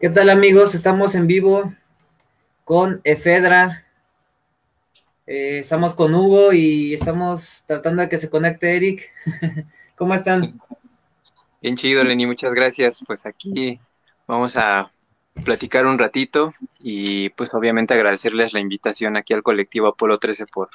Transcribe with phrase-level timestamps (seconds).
[0.00, 0.74] ¿Qué tal amigos?
[0.74, 1.72] Estamos en vivo
[2.64, 3.84] con Efedra.
[5.26, 9.10] Eh, estamos con Hugo y estamos tratando de que se conecte Eric.
[9.96, 10.58] ¿Cómo están?
[11.62, 13.04] Bien chido, Lenny, muchas gracias.
[13.06, 13.80] Pues aquí
[14.26, 14.90] vamos a
[15.44, 20.70] platicar un ratito y pues obviamente agradecerles la invitación aquí al colectivo Apolo 13 por,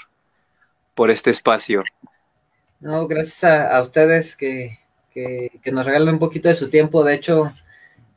[0.96, 1.84] por este espacio.
[2.80, 4.80] No, gracias a, ustedes que,
[5.14, 7.04] que, que, nos regalan un poquito de su tiempo.
[7.04, 7.52] De hecho,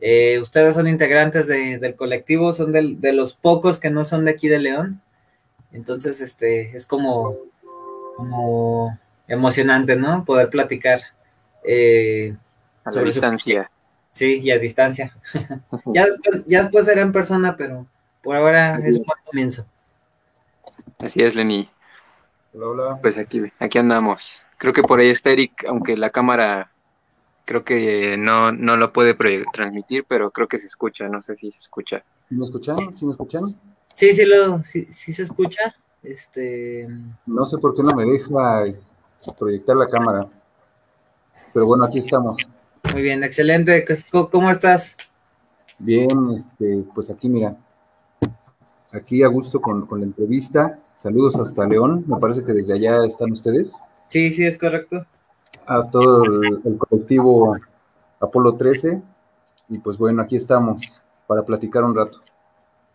[0.04, 4.48] eh, ustedes son integrantes del colectivo, son de los pocos que no son de aquí
[4.48, 5.00] de León.
[5.72, 7.36] Entonces, este, es como,
[8.16, 10.24] como emocionante, ¿no?
[10.24, 11.02] Poder platicar.
[11.64, 12.34] Eh,
[12.84, 13.70] a la distancia.
[14.10, 15.14] Sí, y a distancia.
[15.86, 17.86] ya, después, ya después será en persona, pero
[18.24, 19.64] por ahora es un buen comienzo.
[20.98, 21.70] Así es, Lenny.
[22.54, 22.98] Hola, hola.
[23.00, 24.44] Pues aquí, aquí andamos.
[24.58, 26.72] Creo que por ahí está Eric, aunque la cámara
[27.44, 29.16] creo que no, no lo puede
[29.52, 32.04] transmitir, pero creo que se escucha, no sé si se escucha.
[32.30, 32.76] ¿Me escuchan?
[32.94, 33.54] ¿Sí me escuchan?
[33.94, 35.74] Sí, sí, lo, sí, sí se escucha.
[36.02, 36.88] Este...
[37.26, 38.64] No sé por qué no me deja
[39.38, 40.26] proyectar la cámara.
[41.52, 42.42] Pero bueno, aquí estamos.
[42.92, 43.84] Muy bien, excelente.
[44.10, 44.96] ¿Cómo estás?
[45.78, 47.56] Bien, este, pues aquí mira,
[48.92, 50.78] aquí a gusto con, la entrevista.
[50.94, 52.04] Saludos hasta León.
[52.06, 53.70] Me parece que desde allá están ustedes.
[54.08, 55.06] Sí, sí, es correcto
[55.66, 57.56] a todo el, colectivo
[58.20, 59.00] Apolo 13
[59.68, 62.20] y pues bueno, aquí estamos para platicar un rato.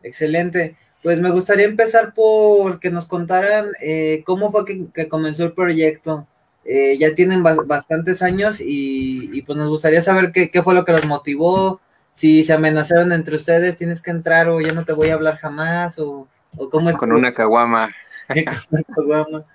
[0.04, 0.76] Excelente.
[1.04, 6.28] Pues me gustaría empezar por que nos contaran eh, cómo fue que, comenzó el proyecto.
[6.66, 11.06] Eh, ya tienen bastantes años y, pues nos gustaría saber qué, fue lo que los
[11.06, 11.80] motivó,
[12.12, 15.38] si se amenazaron entre ustedes, tienes que entrar o ya no te voy a hablar
[15.38, 16.28] jamás, o,
[16.70, 16.98] cómo es.
[16.98, 17.90] Con una caguama.
[18.28, 18.36] Con
[18.72, 19.46] una caguama.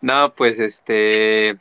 [0.00, 1.58] No, pues este,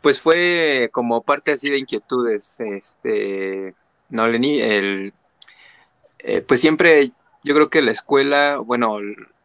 [0.00, 3.74] pues fue como parte así de inquietudes, este,
[4.08, 5.12] no, Lenny, el,
[6.20, 7.10] eh, pues siempre,
[7.44, 8.98] yo creo que la escuela, bueno,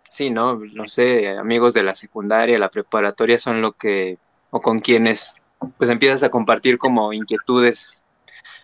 [0.09, 0.55] sí, ¿no?
[0.55, 4.17] No sé, amigos de la secundaria, la preparatoria son lo que,
[4.51, 5.35] o con quienes,
[5.77, 8.03] pues empiezas a compartir como inquietudes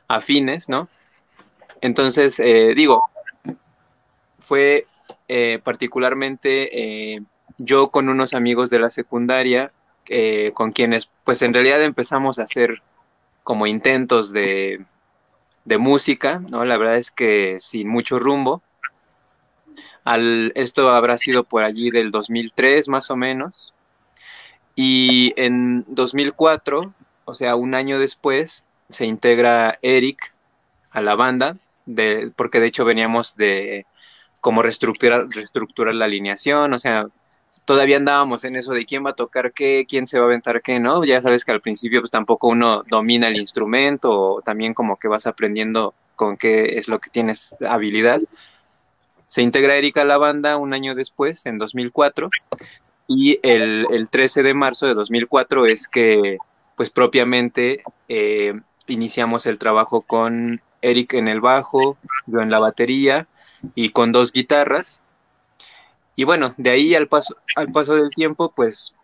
[0.07, 0.87] afines, ¿no?
[1.81, 3.09] Entonces, eh, digo,
[4.39, 4.87] fue
[5.27, 7.21] eh, particularmente
[7.63, 9.71] yo con unos amigos de la secundaria,
[10.07, 12.81] eh, con quienes pues en realidad empezamos a hacer
[13.43, 14.85] como intentos de,
[15.65, 16.65] de música, ¿no?
[16.65, 18.61] La verdad es que sin mucho rumbo.
[20.03, 23.73] Al, esto habrá sido por allí del 2003 más o menos.
[24.75, 26.93] Y en 2004,
[27.25, 30.33] o sea, un año después, se integra Eric
[30.91, 33.85] a la banda, de, porque de hecho veníamos de
[34.41, 37.07] como reestructurar, reestructurar la alineación, o sea,
[37.65, 40.61] todavía andábamos en eso de quién va a tocar qué, quién se va a aventar
[40.61, 41.03] qué, ¿no?
[41.03, 45.27] Ya sabes que al principio pues tampoco uno domina el instrumento también como que vas
[45.27, 48.21] aprendiendo con qué es lo que tienes habilidad.
[49.27, 52.29] Se integra Erika a la banda un año después, en 2004,
[53.07, 56.37] y el, 13 de marzo de 2004 es que
[56.75, 63.27] pues propiamente eh, iniciamos el trabajo con Eric en el bajo, yo en la batería
[63.75, 65.03] y con dos guitarras
[66.15, 68.95] y bueno, de ahí al paso, al paso del tiempo, pues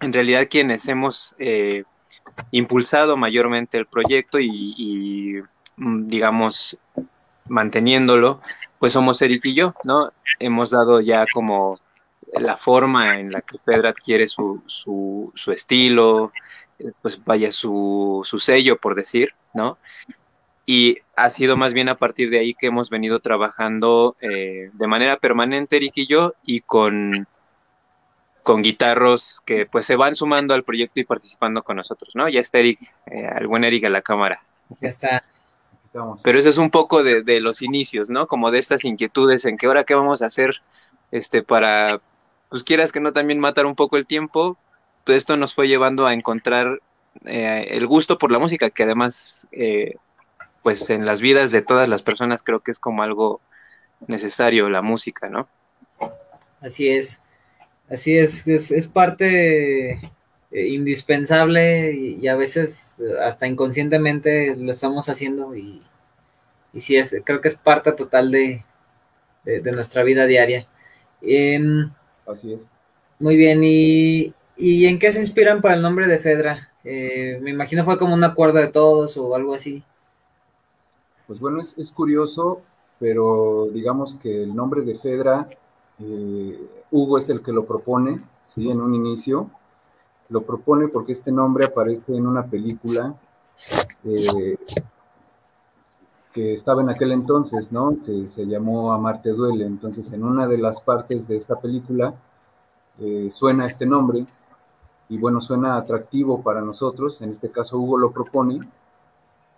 [0.00, 1.84] en realidad quienes hemos eh,
[2.50, 5.42] impulsado mayormente el proyecto y,
[5.76, 6.76] mm, digamos,
[7.48, 8.40] manteniéndolo,
[8.78, 10.12] pues somos Eric y yo, ¿no?
[10.38, 11.78] Hemos dado ya como
[12.32, 16.32] la forma en la que Pedro adquiere su, su, su estilo,
[16.78, 19.78] eh, pues vaya su, su sello, por decir, ¿no?
[20.64, 24.86] Y ha sido más bien a partir de ahí que hemos venido trabajando eh, de
[24.86, 27.26] manera permanente, Eric y yo, y con,
[28.42, 32.28] con guitarros que pues se van sumando al proyecto y participando con nosotros, ¿no?
[32.28, 34.40] Ya está Eric, eh, el buen Eric a la cámara.
[34.80, 35.24] Ya está.
[36.22, 38.26] Pero eso es un poco de, de, los inicios, ¿no?
[38.26, 40.62] Como de estas inquietudes en que ahora qué vamos a hacer
[41.10, 42.00] este para,
[42.48, 44.56] pues quieras que no también matar un poco el tiempo,
[45.04, 46.80] pues esto nos fue llevando a encontrar
[47.26, 49.96] eh, el gusto por la música, que además eh,
[50.62, 53.40] pues en las vidas de todas las personas creo que es como algo
[54.06, 55.48] necesario la música, ¿no?
[56.60, 57.20] Así es,
[57.90, 59.92] así es, es, parte
[60.52, 65.82] eh, indispensable y, a veces hasta inconscientemente lo estamos haciendo y,
[66.72, 68.62] y sí, es, creo que es parte total de,
[69.44, 70.66] de, nuestra vida diaria.
[71.20, 71.90] Em,
[72.26, 72.62] así es.
[73.18, 76.68] Muy bien, ¿y, ¿y en qué se inspiran para el nombre de Fedra?
[76.84, 79.82] Eh, me imagino fue como un acuerdo de todos o algo así.
[81.26, 82.60] Pues bueno, es, curioso,
[82.98, 85.48] pero digamos que el nombre de Fedra,
[85.98, 88.20] eh, Hugo es el que lo propone,
[88.54, 88.70] ¿sí?
[88.70, 89.50] En un inicio.
[90.28, 93.14] Lo propone porque este nombre aparece en una película.
[94.04, 94.56] Eh,
[96.32, 97.96] que estaba en aquel entonces, ¿no?
[98.04, 99.66] Que se llamó Amarte Duele.
[99.66, 102.14] Entonces, en una de las partes de esta película
[102.98, 104.24] eh, suena este nombre
[105.08, 107.20] y bueno, suena atractivo para nosotros.
[107.20, 108.60] En este caso, Hugo lo propone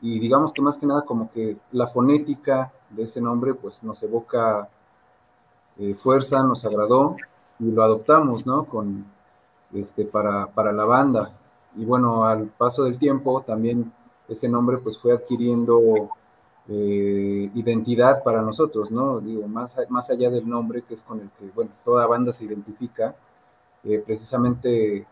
[0.04, 4.02] y digamos que más que nada como que la fonética de ese nombre pues nos
[4.02, 4.68] evoca
[5.78, 7.16] eh, fuerza, nos agradó
[7.58, 8.64] y lo adoptamos, ¿no?
[8.66, 9.06] Con,
[9.72, 11.30] este, para, para la banda.
[11.74, 13.90] Y bueno, al paso del tiempo también
[14.28, 15.80] ese nombre pues fue adquiriendo
[16.68, 19.20] eh, identidad para nosotros, ¿no?
[19.20, 22.44] Digo, más, más allá del nombre, que es con el que, bueno, toda banda se
[22.44, 23.14] identifica,
[23.84, 25.06] eh, precisamente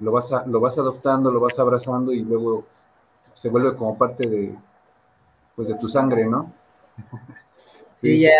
[0.00, 2.75] lo vas, lo vas adoptando, lo vas abrazando y luego
[3.36, 4.54] se vuelve como parte de,
[5.54, 6.52] pues, de tu sangre, ¿no?
[8.00, 8.32] sí, ya,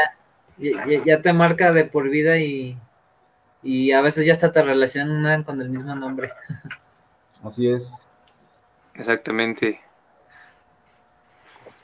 [0.58, 2.76] ya, ya, te marca de por vida y,
[3.62, 6.30] y a veces ya hasta te relacionan con el mismo nombre.
[7.44, 7.92] Así es.
[8.94, 9.80] Exactamente.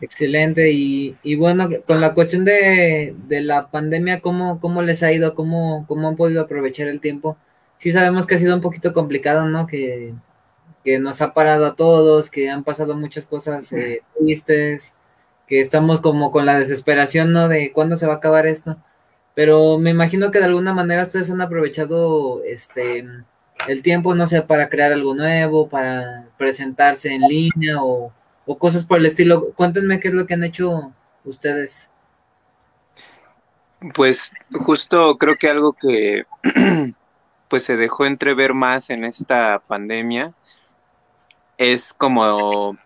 [0.00, 0.72] Excelente.
[0.72, 5.34] Y, y, bueno, con la cuestión de, de la pandemia, ¿cómo, ¿cómo, les ha ido?
[5.34, 7.36] ¿Cómo, ¿Cómo han podido aprovechar el tiempo?
[7.76, 9.66] Sí sabemos que ha sido un poquito complicado, ¿no?
[9.66, 10.14] Que,
[10.84, 14.94] que nos ha parado a todos, que han pasado muchas cosas eh, tristes,
[15.46, 17.48] que estamos como con la desesperación, ¿no?
[17.48, 18.76] De cuándo se va a acabar esto.
[19.34, 23.06] Pero me imagino que de alguna manera ustedes han aprovechado este
[23.68, 28.12] el tiempo, no sé, para crear algo nuevo, para presentarse en línea o
[28.46, 29.52] o cosas por el estilo.
[29.52, 30.92] Cuéntenme qué es lo que han hecho
[31.24, 31.88] ustedes.
[33.94, 34.32] Pues
[34.64, 36.24] justo creo que algo que
[37.48, 40.32] pues se dejó entrever más en esta pandemia
[41.62, 42.76] es como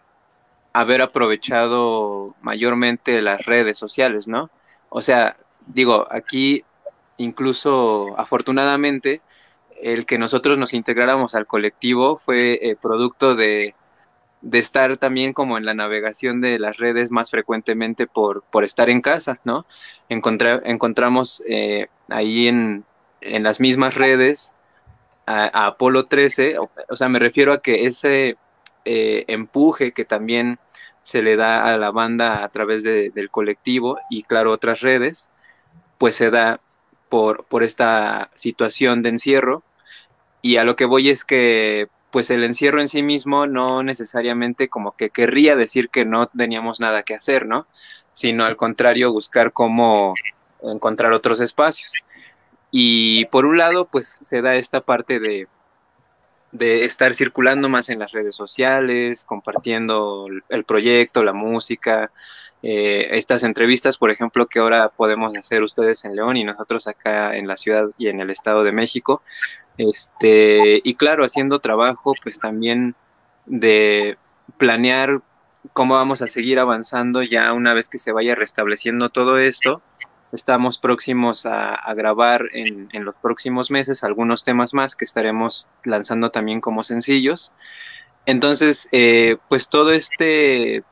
[0.73, 4.51] haber aprovechado mayormente las redes sociales, ¿no?
[4.89, 5.37] O sea,
[5.67, 6.65] digo, aquí
[7.17, 9.23] incluso afortunadamente
[9.81, 13.75] el que nosotros nos integráramos al colectivo fue eh, producto de
[14.43, 18.89] de estar también como en la navegación de las redes más frecuentemente por, por estar
[18.91, 19.67] en casa, ¿no?
[20.09, 22.85] encontramos eh, ahí en,
[23.23, 24.53] en, las mismas redes
[25.27, 28.37] a, Apolo 13, o, sea, me refiero a que ese
[28.87, 30.59] eh, empuje que también
[31.03, 35.31] se le da a la banda a través del colectivo y claro otras redes,
[35.99, 36.61] pues se da
[37.09, 39.63] por, por esta situación de encierro.
[40.43, 44.69] Y a lo que voy es que pues el encierro en sí mismo no necesariamente
[44.69, 47.67] como que querría decir que no teníamos nada que hacer, ¿no?
[48.13, 50.15] Sino al contrario, buscar cómo
[50.63, 51.93] encontrar otros espacios.
[52.71, 55.49] Y por un lado, pues se da esta parte de,
[56.57, 62.11] de estar circulando más en las redes sociales, compartiendo el proyecto, la música,
[62.63, 67.37] eh, estas entrevistas, por ejemplo, que ahora podemos hacer ustedes en León y nosotros acá
[67.37, 69.23] en la ciudad y en el Estado de México,
[69.79, 72.95] este, y claro, haciendo trabajo, pues también
[73.45, 74.17] de
[74.57, 75.21] planear
[75.73, 79.83] cómo vamos a seguir avanzando ya una vez que se vaya restableciendo todo esto.
[80.33, 86.61] Estamos próximos a, grabar en, los próximos meses algunos temas más que estaremos lanzando también
[86.61, 87.53] como sencillos.
[88.27, 90.85] Entonces, eh, pues todo este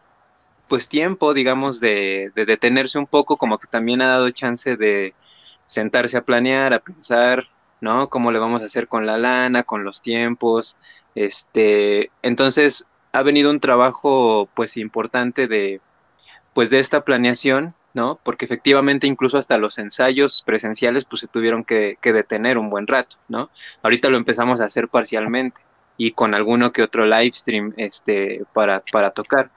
[0.69, 5.15] pues tiempo, digamos, de, de detenerse un poco, como que también ha dado chance de
[5.67, 7.49] sentarse a planear, a pensar,
[7.81, 8.09] ¿no?
[8.09, 10.79] ¿Cómo le vamos a hacer con la lana, con los tiempos?
[11.15, 15.81] Este, entonces ha venido un trabajo pues importante de
[16.53, 18.19] pues de esta planeación, ¿no?
[18.23, 23.17] Porque efectivamente incluso hasta los ensayos presenciales pues se tuvieron que, detener un buen rato,
[23.29, 23.51] ¿no?
[23.83, 25.63] Ahorita lo empezamos a hacer parcialmente
[25.97, 29.51] y con alguno que otro live stream este, para, para tocar,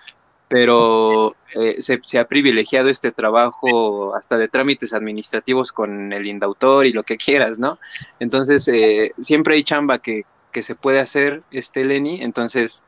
[0.48, 6.94] pero eh, se, ha privilegiado este trabajo hasta de trámites administrativos con el indautor y
[6.94, 7.80] lo que quieras, ¿no?
[8.20, 12.84] Entonces, eh, siempre hay chamba que, que, se puede hacer, este Lenny, entonces,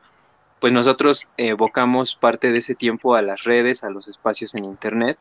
[0.60, 5.18] pues nosotros evocamos parte de ese tiempo a las redes, a los espacios en Internet,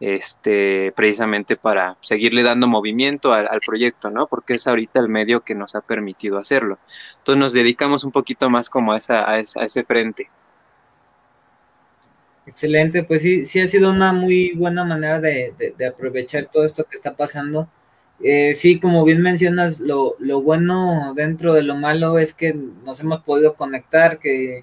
[0.00, 4.26] este, precisamente para seguirle dando movimiento al, proyecto, ¿no?
[4.26, 6.78] Porque es ahorita el medio que nos ha permitido hacerlo.
[7.18, 10.28] Entonces nos dedicamos un poquito más como a, esa, a ese frente.
[12.46, 15.52] Excelente, pues sí, sí ha sido una muy buena manera de,
[15.88, 17.68] aprovechar todo esto que está pasando.
[18.22, 23.00] Eh, sí, como bien mencionas, lo, lo, bueno dentro de lo malo es que nos
[23.00, 24.62] hemos podido conectar, que,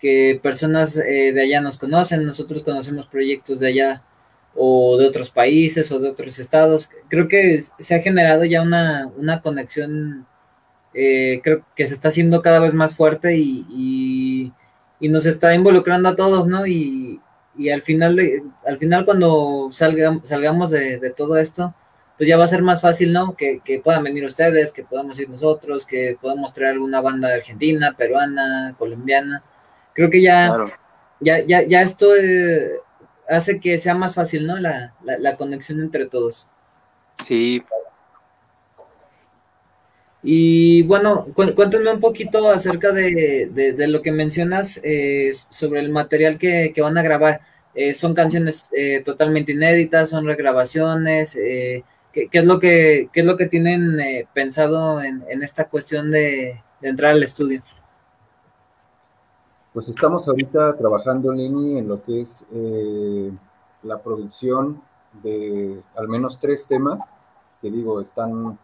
[0.00, 4.02] que personas eh, de allá nos conocen, nosotros conocemos proyectos de allá
[4.56, 6.90] o de otros países o de otros estados.
[7.08, 10.26] Creo que se ha generado ya una, una conexión,
[10.94, 14.52] eh, creo que se está haciendo cada vez más fuerte y
[15.00, 16.66] y nos está involucrando a todos, ¿no?
[16.66, 17.20] Y,
[17.56, 21.74] y al final de, al final cuando salgamos, salgamos de, de, todo esto,
[22.16, 23.36] pues ya va a ser más fácil, ¿no?
[23.36, 27.94] Que, que, puedan venir ustedes, que podamos ir nosotros, que podamos traer alguna banda argentina,
[27.96, 29.42] peruana, colombiana.
[29.92, 30.66] Creo que ya,
[31.20, 32.14] ya, ya, ya esto,
[33.28, 34.56] hace que sea más fácil, ¿no?
[34.58, 36.46] La, la, conexión entre todos.
[37.24, 37.62] Sí.
[40.22, 46.38] Y bueno, cuéntenme un poquito acerca de, de, lo que mencionas eh, sobre el material
[46.38, 47.40] que, que van a grabar.
[47.74, 50.10] Eh, ¿Son canciones eh, totalmente inéditas?
[50.10, 51.36] ¿Son regrabaciones?
[51.36, 53.98] Eh, ¿qué, ¿qué, es lo que, qué es lo que tienen
[54.32, 57.62] pensado en, en, esta cuestión de, de entrar al estudio?
[59.76, 63.30] Pues estamos ahorita trabajando, Lenny, en lo que es eh,
[63.82, 64.80] la producción
[65.22, 67.04] de al menos tres temas,
[67.60, 68.58] que digo, están,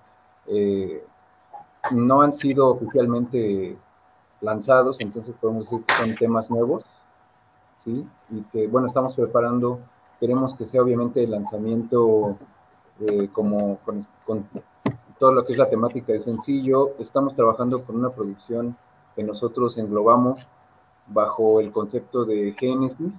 [0.47, 1.05] eh,
[1.91, 3.77] no han sido oficialmente
[4.41, 6.83] lanzados, entonces podemos decir que son temas nuevos,
[7.85, 8.09] ¿sí?
[8.31, 9.81] Y que, bueno, estamos preparando,
[10.19, 12.39] queremos que sea obviamente el lanzamiento
[13.01, 14.47] eh, como con, con
[15.19, 18.75] todo lo que es la temática del sencillo, estamos trabajando con una producción
[19.15, 20.47] que nosotros englobamos
[21.13, 23.15] bajo el concepto de Génesis.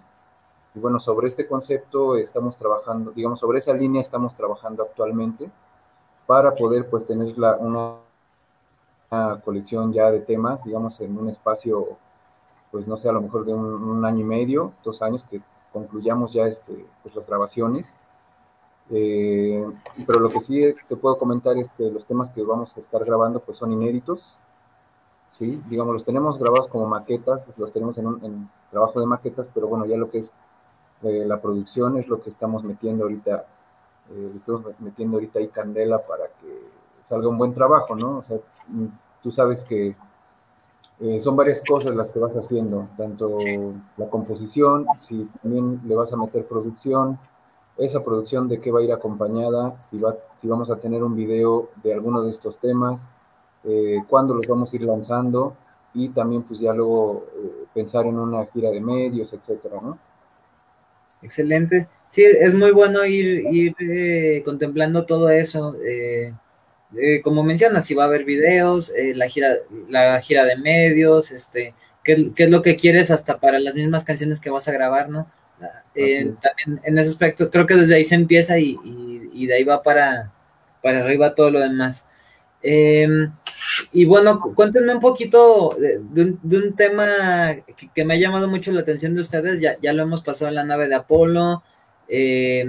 [0.75, 5.49] Y bueno, sobre este concepto estamos trabajando, digamos, sobre esa línea estamos trabajando actualmente
[6.25, 7.97] para poder pues tener la, una,
[9.43, 11.89] colección ya de temas, digamos, en un espacio,
[12.71, 15.39] pues no sé, a lo mejor de un, año y medio, dos años, que
[15.71, 17.93] concluyamos ya este, pues, las grabaciones.
[18.89, 19.65] Eh,
[20.07, 23.03] pero lo que sí te puedo comentar es que los temas que vamos a estar
[23.05, 24.33] grabando pues son inéditos,
[25.33, 25.61] ¿sí?
[25.69, 29.85] Digamos, los tenemos grabados como maquetas, los tenemos en, un, trabajo de maquetas, pero bueno,
[29.85, 30.31] ya lo que es
[31.03, 33.45] eh, la producción es lo que estamos metiendo ahorita,
[34.11, 36.59] eh, estamos metiendo ahorita ahí candela para que
[37.03, 38.19] salga un buen trabajo, ¿no?
[38.19, 38.37] O sea,
[39.21, 39.95] tú sabes que
[40.99, 43.37] eh, son varias cosas las que vas haciendo, tanto
[43.97, 47.19] la composición, si también le vas a meter producción,
[47.77, 51.15] esa producción de qué va a ir acompañada, si, va, si vamos a tener un
[51.15, 53.01] video de alguno de estos temas,
[53.65, 55.55] eh, cuándo los vamos a ir lanzando
[55.93, 59.97] y también pues ya luego eh, pensar en una gira de medios, etcétera, ¿no?
[61.21, 61.87] Excelente.
[62.09, 65.75] Sí, es muy bueno ir, ir eh, contemplando todo eso.
[67.23, 69.55] como mencionas, si va a haber videos, la gira,
[69.89, 74.03] la gira de medios, este, qué, qué, es lo que quieres hasta para las mismas
[74.03, 75.27] canciones que vas a grabar, ¿no?
[76.41, 79.63] también en ese aspecto, creo que desde ahí se empieza y, y, y de ahí
[79.63, 80.31] va para,
[80.81, 82.05] para arriba todo lo demás.
[82.63, 83.27] Eh,
[83.91, 87.07] y bueno, cuéntenme un poquito de, un, tema
[87.93, 89.59] que, me ha llamado mucho la atención de ustedes.
[89.59, 91.61] Ya, ya lo hemos pasado en la nave de Apolo,
[92.07, 92.65] eh,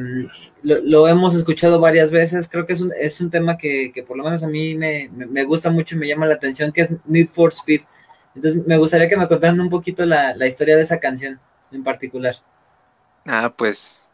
[0.63, 2.49] lo, hemos escuchado varias veces.
[2.49, 5.11] Creo que es un, es un tema que, que, por lo menos a mí me,
[5.13, 7.83] me, gusta mucho y me llama la atención, que es Need for Speed.
[8.35, 11.39] Entonces, me gustaría que me contaran un poquito la, la historia de esa canción
[11.71, 12.37] en particular.
[13.27, 14.07] Ah, pues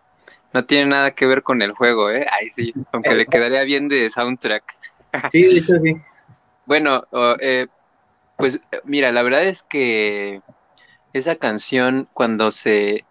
[0.53, 2.27] no tiene nada que ver con el juego, ¿eh?
[2.33, 4.65] Ahí sí, aunque le quedaría bien de soundtrack.
[5.31, 5.97] Sí, de hecho sí.
[6.67, 7.05] bueno,
[7.41, 7.67] eh,
[8.37, 10.43] pues mira, la verdad es que
[11.13, 13.05] esa canción cuando se...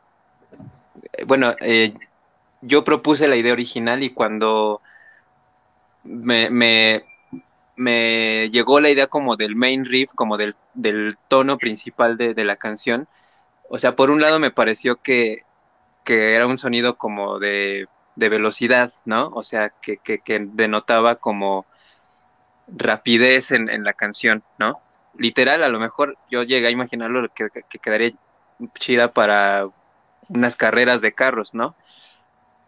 [1.26, 1.94] Bueno, eh,
[2.62, 4.82] yo propuse la idea original y cuando
[6.04, 6.50] me,
[7.76, 12.56] me, llegó la idea como del main riff, como del, del tono principal de, la
[12.56, 13.08] canción,
[13.70, 15.44] o sea, por un lado me pareció que,
[16.04, 19.28] que era un sonido como de, de velocidad, ¿no?
[19.34, 21.66] O sea, que, que denotaba como
[22.76, 24.82] rapidez en, la canción, ¿no?
[25.18, 27.50] Literal, a lo mejor yo llegué a imaginarlo que,
[27.82, 28.12] quedaría
[28.76, 29.68] chida para
[30.28, 31.76] unas carreras de carros, ¿no?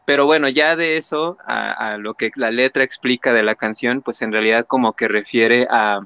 [0.06, 4.22] Pero bueno, ya de eso a, lo que la letra explica de la canción, pues
[4.22, 6.02] en realidad como que refiere a,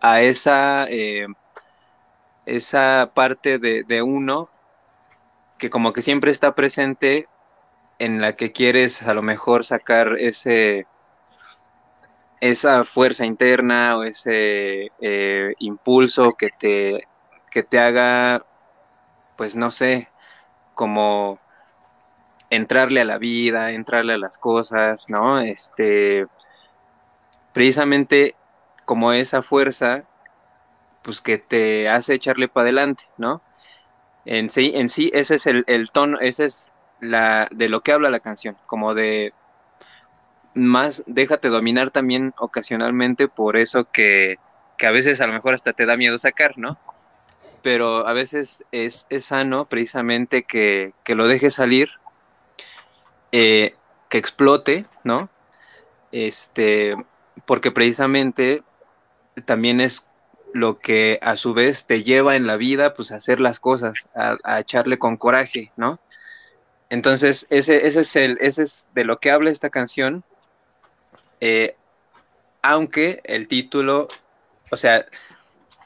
[0.00, 1.26] a esa, eh,
[2.44, 4.48] esa parte de, uno
[5.58, 7.28] que como que siempre está presente
[7.98, 10.86] en la que quieres a lo mejor sacar ese,
[12.40, 17.08] esa fuerza interna o ese eh, impulso que te,
[17.50, 18.44] que te haga,
[19.36, 20.08] pues no sé,
[20.74, 21.40] como
[22.50, 25.40] entrarle a la vida, entrarle a las cosas, ¿no?
[25.40, 26.26] Este,
[27.52, 28.34] precisamente
[28.84, 30.04] como esa fuerza,
[31.02, 33.42] pues que te hace echarle para adelante, ¿no?
[34.24, 37.92] En sí, en sí, ese es el, el tono, ese es la, de lo que
[37.92, 39.32] habla la canción, como de
[40.56, 44.38] más déjate dominar también ocasionalmente por eso que,
[44.82, 46.78] a veces a lo mejor hasta te da miedo sacar, ¿no?
[47.62, 51.90] Pero a veces es, sano precisamente que, lo dejes salir,
[53.32, 53.72] eh,
[54.08, 55.28] que explote, ¿no?
[56.12, 56.96] Este,
[57.44, 58.62] porque precisamente
[59.44, 60.08] también es
[60.54, 64.08] lo que a su vez te lleva en la vida, pues a hacer las cosas,
[64.14, 66.00] a, a echarle con coraje, ¿no?
[66.88, 70.24] Entonces, ese, ese es el, ese es de lo que habla esta canción,
[71.40, 71.76] eh,
[72.62, 74.08] aunque el título,
[74.70, 75.06] o sea,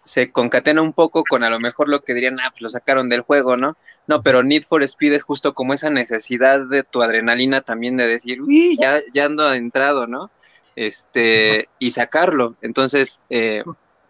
[0.05, 3.09] se concatena un poco con a lo mejor lo que dirían, ah, pues lo sacaron
[3.09, 3.77] del juego, ¿no?
[4.07, 8.07] No, pero Need for Speed es justo como esa necesidad de tu adrenalina también de
[8.07, 10.31] decir, uy, ya, ya ando adentrado, ¿no?
[10.75, 12.57] Este, y sacarlo.
[12.63, 13.63] Entonces, eh,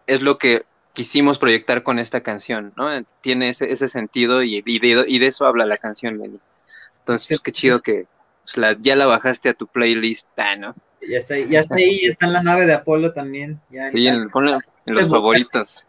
[0.06, 2.88] es lo que quisimos proyectar con esta canción, ¿no?
[3.20, 6.40] Tiene ese, ese sentido y, y, de, eso habla la canción, Lenny.
[7.00, 8.06] Entonces, pues qué chido que
[8.54, 10.74] pues, ya la bajaste a tu playlist, ah, ¿no?
[11.08, 13.60] Ya está, ya está ahí, está en la nave de Apolo también.
[13.70, 14.28] Ya, sí, en,
[14.86, 15.86] los favoritos.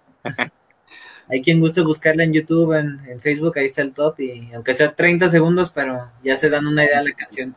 [1.28, 4.94] Hay quien guste buscarla en YouTube, en, Facebook, ahí está el top, y aunque sea
[4.94, 7.56] 30 segundos, pero ya se dan una idea de la canción.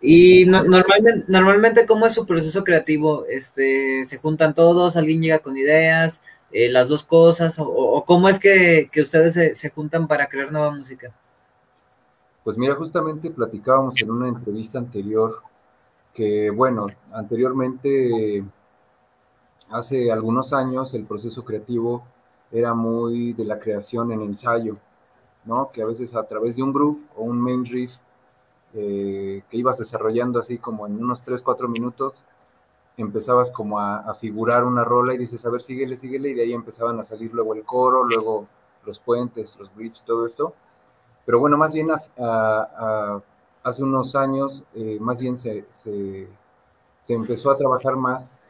[0.00, 3.24] Y normalmente, normalmente, ¿cómo es su proceso creativo?
[3.28, 4.96] Este, ¿Se juntan todos?
[4.96, 6.22] ¿Alguien llega con ideas?
[6.52, 7.56] Eh, ¿Las dos cosas?
[7.58, 11.12] ¿O, cómo es que, ustedes se, se, juntan para crear nueva música?
[12.44, 15.42] Pues mira, justamente platicábamos en una entrevista anterior
[16.16, 18.42] que, bueno, anteriormente,
[19.70, 22.02] hace algunos años, el proceso creativo
[22.50, 24.78] era muy de la creación en ensayo,
[25.44, 25.70] ¿no?
[25.70, 27.92] Que a veces a través de un groove o un main riff
[28.72, 32.22] eh, que ibas desarrollando así como en unos 3, 4 minutos,
[32.96, 36.54] empezabas como a, figurar una rola y dices, a ver, síguele, síguele, y de ahí
[36.54, 38.46] empezaban a salir luego el coro, luego
[38.86, 40.54] los puentes, los bridges, todo esto.
[41.26, 41.88] Pero bueno, más bien
[43.66, 46.28] hace unos años, eh, más bien se, se,
[47.08, 48.40] empezó a trabajar más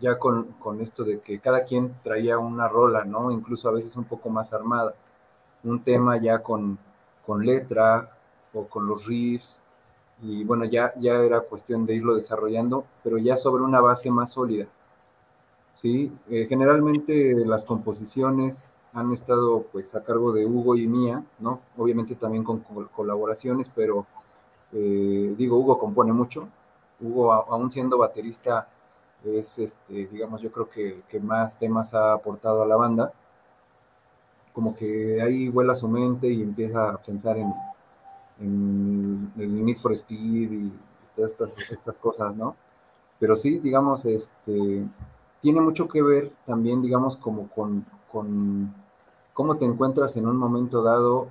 [0.00, 3.30] ya con, con, esto de que cada quien traía una rola, ¿no?
[3.30, 4.94] Incluso a veces un poco más armada.
[5.64, 6.78] Un tema ya con,
[7.26, 8.10] con letra
[8.52, 9.62] o con los riffs.
[10.22, 14.32] Y bueno, ya, ya era cuestión de irlo desarrollando, pero ya sobre una base más
[14.32, 14.66] sólida.
[15.74, 16.12] ¿sí?
[16.30, 21.60] Eh, generalmente las composiciones han estado pues a cargo de Hugo y mía, ¿no?
[21.76, 22.60] Obviamente también con
[22.94, 24.06] colaboraciones, pero
[24.72, 26.48] eh, digo, Hugo compone mucho.
[27.00, 28.68] Hugo, aún siendo baterista,
[29.24, 33.12] es, este, digamos, yo creo que, que, más temas ha aportado a la banda.
[34.52, 37.52] Como que ahí vuela su mente y empieza a pensar en,
[38.40, 40.72] en el Need for Speed y
[41.16, 42.56] todas estas, estas cosas, ¿no?
[43.18, 44.84] Pero sí, digamos, este,
[45.40, 48.74] tiene mucho que ver también, digamos, como con, con
[49.34, 51.28] cómo te encuentras en un momento dado,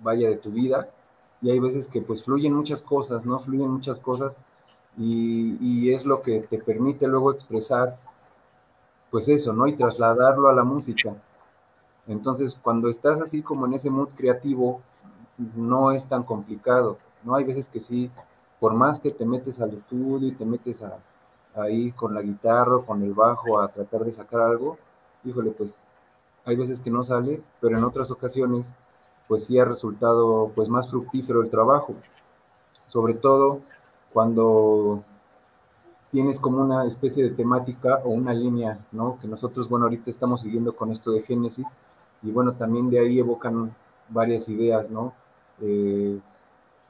[0.00, 0.88] vaya, de tu vida,
[1.42, 3.38] y hay veces que pues fluyen muchas cosas, ¿no?
[3.38, 4.36] Fluyen muchas cosas
[4.96, 7.96] y, es lo que te permite luego expresar,
[9.10, 9.66] pues eso, ¿no?
[9.66, 11.14] Y trasladarlo a la música.
[12.06, 14.80] Entonces, cuando estás así como en ese mood creativo,
[15.56, 17.34] no es tan complicado, ¿no?
[17.34, 18.10] Hay veces que sí,
[18.60, 20.98] por más que te metes al estudio y te metes a,
[21.56, 24.78] ahí con la guitarra, con el bajo a tratar de sacar algo,
[25.24, 25.76] híjole, pues
[26.44, 28.72] hay veces que no sale, pero en otras ocasiones
[29.28, 31.94] pues sí ha resultado pues más fructífero el trabajo,
[32.86, 33.60] sobre todo
[34.12, 35.02] cuando
[36.10, 39.18] tienes como una especie de temática o una línea, ¿no?
[39.20, 41.66] Que nosotros, bueno, ahorita estamos siguiendo con esto de Génesis
[42.22, 43.74] y bueno, también de ahí evocan
[44.10, 45.12] varias ideas, ¿no?
[45.60, 46.20] Eh,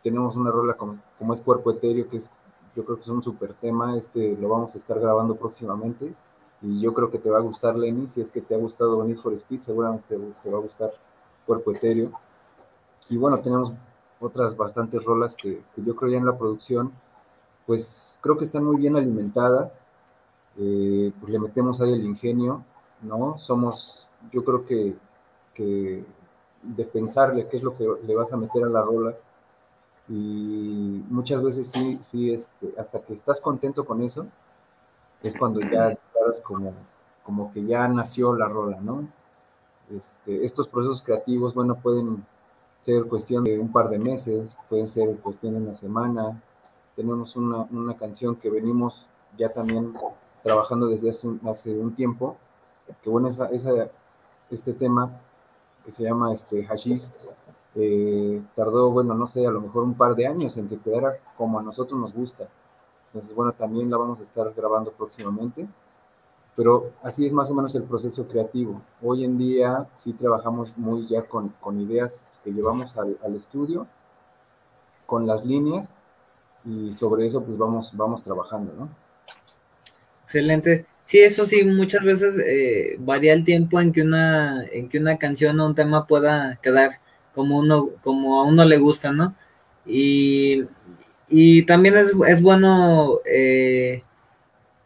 [0.02, 2.30] tenemos una rola como, como, es Cuerpo Etéreo, que es,
[2.76, 6.12] yo creo que es un super tema, este lo vamos a estar grabando próximamente
[6.64, 9.04] y yo creo que te va a gustar Lenny, si es que te ha gustado
[9.04, 10.90] Need for Speed, seguramente te, va a gustar
[11.46, 12.10] Cuerpo Etéreo.
[13.10, 13.72] Y bueno, tenemos
[14.18, 16.90] otras bastantes rolas que, yo creo ya en la producción,
[17.66, 19.86] pues creo que están muy bien alimentadas,
[20.56, 22.64] eh, pues le metemos ahí el ingenio,
[23.02, 23.38] ¿no?
[23.38, 24.96] Somos, yo creo que,
[25.52, 26.02] que
[26.62, 29.14] de pensarle qué es lo que le vas a meter a la rola,
[30.08, 34.26] y muchas veces sí, sí, este, hasta que estás contento con eso,
[35.22, 35.96] es cuando ya
[36.42, 36.72] como,
[37.22, 39.06] como que ya nació la rola, ¿no?
[39.90, 42.24] Este, estos procesos creativos, bueno, pueden
[42.84, 46.40] ser cuestión de un par de meses, pueden ser cuestión de una semana.
[46.96, 49.06] Tenemos una, una canción que venimos
[49.36, 49.94] ya también
[50.42, 52.36] trabajando desde hace un, hace un tiempo,
[53.02, 53.88] que bueno, esa, esa,
[54.50, 55.10] este tema
[55.84, 57.04] que se llama este, Hashish,
[57.76, 61.18] eh, tardó, bueno, no sé, a lo mejor un par de años en que quedara
[61.36, 62.48] como a nosotros nos gusta.
[63.06, 65.66] Entonces, bueno, también la vamos a estar grabando próximamente.
[66.56, 68.80] Pero así es más o menos el proceso creativo.
[69.02, 73.86] Hoy en día sí trabajamos muy ya con, con ideas que llevamos al, estudio,
[75.06, 75.92] con las líneas,
[76.64, 78.88] y sobre eso pues vamos, vamos trabajando, ¿no?
[80.24, 80.86] Excelente.
[81.04, 85.18] Sí, eso sí, muchas veces eh, varía el tiempo en que una, en que una
[85.18, 86.98] canción o un tema pueda quedar
[87.34, 89.34] como uno, como a uno le gusta, ¿no?
[89.84, 90.64] Y,
[91.28, 94.02] y también es, es bueno eh,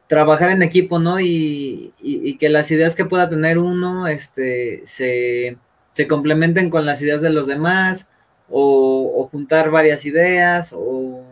[0.08, 1.20] trabajar en equipo, ¿no?
[1.20, 1.92] Y,
[2.40, 5.56] que las ideas que pueda tener uno este, se,
[6.08, 8.08] complementen con las ideas de los demás,
[8.50, 11.22] o, juntar varias ideas, o,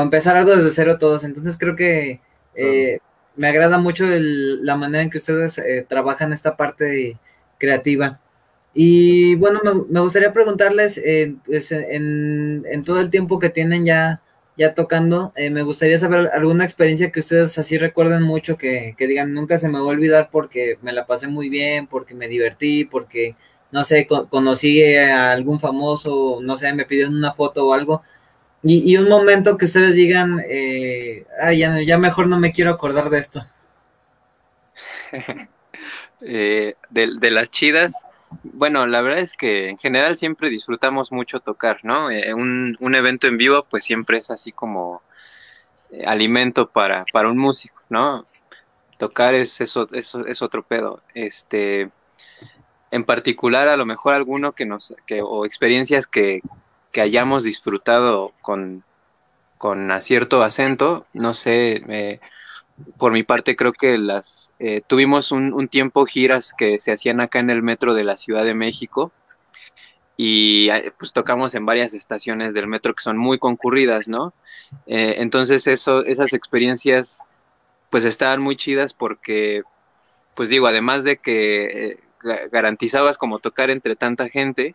[0.00, 1.24] empezar algo desde cero todos.
[1.24, 2.20] Entonces creo que
[2.54, 2.98] eh,
[3.36, 7.16] me agrada mucho la manera en que ustedes eh, trabajan esta parte
[7.58, 8.20] creativa.
[8.74, 14.20] Y bueno, me, gustaría preguntarles, eh, pues, en, todo el tiempo que tienen ya,
[14.60, 19.06] ya tocando, eh, me gustaría saber alguna experiencia que ustedes así recuerden mucho, que, que,
[19.06, 22.28] digan, nunca se me va a olvidar porque me la pasé muy bien, porque me
[22.28, 23.36] divertí, porque,
[23.72, 28.02] no sé, conocí a algún famoso, no sé, me pidieron una foto o algo.
[28.62, 31.24] Y, un momento que ustedes digan, eh,
[31.56, 33.42] ya, ya mejor no me quiero acordar de esto.
[36.20, 37.94] de, de las chidas,
[38.42, 42.10] bueno, la verdad es que en general siempre disfrutamos mucho tocar, ¿no?
[42.10, 45.02] Eh, un, un, evento en vivo pues siempre es así como
[45.90, 48.26] eh, alimento para, para un músico, ¿no?
[48.98, 51.02] Tocar es, eso, es otro pedo.
[51.14, 51.90] Este,
[52.90, 56.42] en particular, a lo mejor alguno que nos, que, o experiencias que,
[56.92, 58.84] que hayamos disfrutado con,
[59.58, 62.20] con acierto acento, no sé, eh,
[62.96, 67.38] por mi parte creo que las eh, tuvimos un, tiempo giras que se hacían acá
[67.38, 69.12] en el metro de la Ciudad de México
[70.16, 74.34] y eh, pues tocamos en varias estaciones del metro que son muy concurridas, ¿no?
[74.86, 77.22] Eh, entonces eso, esas experiencias
[77.90, 79.62] pues estaban muy chidas porque
[80.34, 81.98] pues digo, además de que
[82.52, 84.74] garantizabas como tocar entre tanta gente,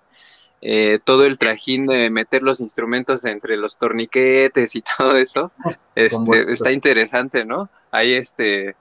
[0.62, 5.52] eh, todo el trajín de meter los instrumentos entre los torniquetes y todo eso,
[5.96, 7.70] este, está interesante, ¿no?
[7.92, 8.76] Ahí este,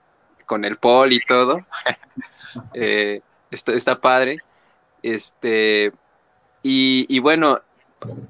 [0.45, 1.65] con el pol y todo,
[2.73, 4.39] eh, está, está, padre.
[5.03, 5.91] Este,
[6.63, 7.59] y, y, bueno,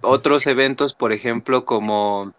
[0.02, 2.34] otros eventos, por ejemplo, como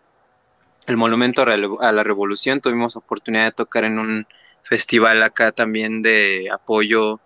[0.87, 4.27] el Monumento a la Revolución, tuvimos oportunidad de tocar en un
[4.63, 7.21] festival acá también de apoyo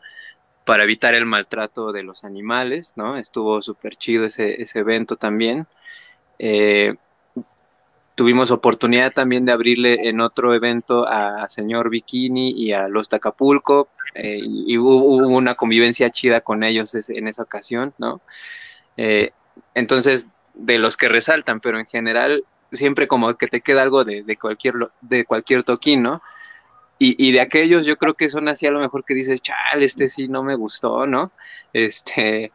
[0.71, 3.17] para evitar el maltrato de los animales, ¿no?
[3.17, 5.67] Estuvo súper chido ese, ese, evento también.
[6.39, 6.95] Eh,
[8.15, 13.89] tuvimos oportunidad también de abrirle en otro evento a Señor Bikini y a Los Tacapulco,
[14.15, 18.21] eh, y, hubo, una convivencia chida con ellos en esa ocasión, ¿no?
[18.97, 19.33] Eh,
[19.75, 24.23] entonces, de los que resaltan, pero en general siempre como que te queda algo de,
[24.23, 26.23] de cualquier, de cualquier toquín, ¿no?
[27.03, 29.83] Y, y, de aquellos yo creo que son así a lo mejor que dices, chal,
[29.83, 31.33] este sí no me gustó, ¿no?
[31.73, 32.53] Este,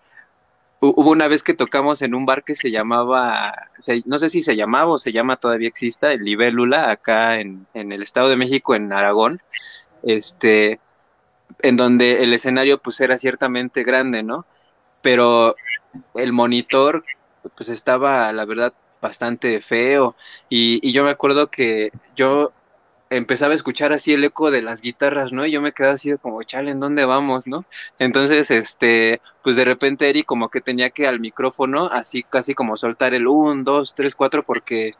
[0.79, 3.69] hubo una vez que tocamos en un bar que se llamaba,
[4.05, 7.91] no sé si se llamaba o se llama, todavía exista, el Libélula, acá en, en
[7.91, 9.41] el Estado de México, en Aragón,
[10.03, 10.79] este,
[11.63, 14.45] en donde el escenario pues era ciertamente grande, ¿no?
[15.01, 15.55] Pero
[16.15, 17.03] el monitor
[17.55, 20.15] pues estaba, la verdad, bastante feo.
[20.49, 22.53] Y, y yo me acuerdo que yo
[23.09, 25.45] empezaba a escuchar así el eco de las guitarras, ¿no?
[25.45, 27.65] Y yo me quedaba así como, chale, ¿en dónde vamos, no?
[27.99, 32.77] Entonces, este, pues de repente Eri como que tenía que al micrófono, así casi como
[32.77, 34.95] soltar el 1, 2, 3, 4, porque,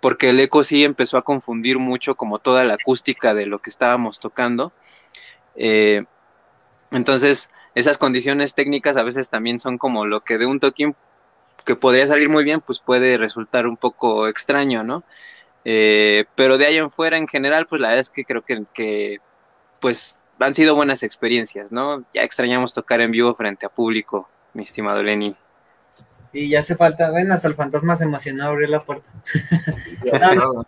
[0.00, 3.70] porque el eco sí empezó a confundir mucho como toda la acústica de lo que
[3.70, 4.72] estábamos tocando.
[5.56, 6.04] Eh,
[6.90, 10.96] entonces, esas condiciones técnicas a veces también son como lo que de un toquín
[11.64, 15.02] que podría salir muy bien, pues puede resultar un poco extraño, ¿no?
[15.64, 18.64] Eh, pero de ahí en fuera, en general, pues la verdad es que creo que,
[18.74, 19.18] que,
[19.80, 22.04] pues han sido buenas experiencias, ¿no?
[22.12, 25.36] Ya extrañamos tocar en vivo frente a público, mi estimado Lenny.
[26.32, 29.08] Y ya hace falta, ven, hasta el fantasma se emocionó a abrir la puerta.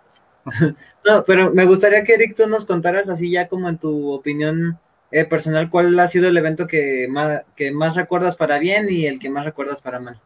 [1.04, 4.78] no, pero me gustaría que Eric tú nos contaras así ya como en tu opinión
[5.10, 9.06] eh, personal, cuál ha sido el evento que más, que más recuerdas para bien y
[9.06, 10.20] el que más recuerdas para mal.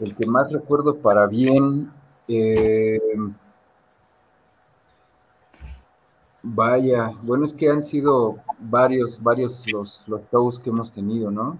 [0.00, 1.90] El que más recuerdo para bien,
[2.28, 3.00] eh,
[6.42, 11.58] vaya, bueno, es que han sido varios, varios los, los shows que hemos tenido, ¿no?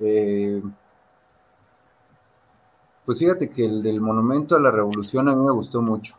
[0.00, 0.62] Eh,
[3.04, 6.14] pues fíjate que el del Monumento a la Revolución a mí me gustó mucho.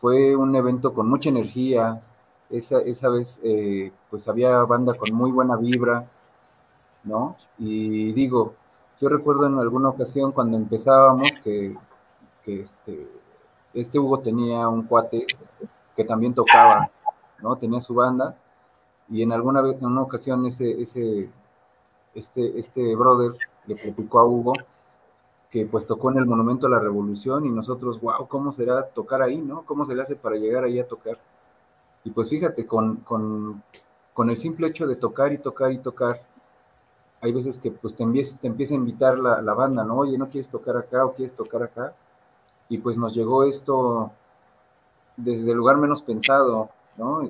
[0.00, 2.00] Fue un evento con mucha energía.
[2.50, 6.06] Esa, esa vez, eh, pues había banda con muy buena vibra,
[7.04, 7.36] ¿no?
[7.58, 8.54] Y digo,
[9.00, 11.76] yo recuerdo en alguna ocasión cuando empezábamos que
[12.48, 13.06] este,
[13.74, 15.26] este Hugo tenía un cuate
[15.96, 16.90] que también tocaba,
[17.42, 17.56] ¿no?
[17.56, 18.36] Tenía su banda
[19.08, 21.30] y en alguna vez, en una ocasión ese, ese,
[22.14, 23.32] este, este brother
[23.66, 24.52] le platicó a Hugo
[25.50, 29.22] que pues tocó en el Monumento a la Revolución y nosotros, wow, ¿cómo será tocar
[29.22, 29.62] ahí, no?
[29.62, 31.18] ¿Cómo se le hace para llegar ahí a tocar?
[32.04, 33.62] Y pues fíjate, con, con,
[34.12, 36.20] con el simple hecho de tocar y tocar y tocar,
[37.20, 39.98] hay veces que pues te, empieza, te empieza a invitar la, la banda, ¿no?
[39.98, 41.94] Oye, ¿no quieres tocar acá o quieres tocar acá?
[42.68, 44.10] Y pues nos llegó esto
[45.16, 47.28] desde el lugar menos pensado, ¿no?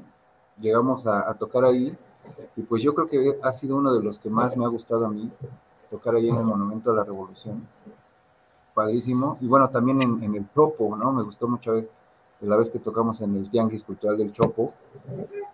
[0.61, 1.97] Llegamos a, tocar ahí
[2.57, 5.07] y pues yo creo que ha sido uno de los que más me ha gustado
[5.07, 5.31] a mí,
[5.91, 7.67] tocar ahí en el Monumento a la Revolución.
[8.75, 9.39] Padrísimo.
[9.41, 11.13] Y bueno, también en, el Topo, ¿no?
[11.13, 11.73] Me gustó mucho
[12.41, 14.75] la vez que tocamos en el Tianguis Cultural del Chopo.